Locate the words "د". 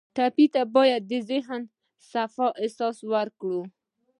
1.11-1.13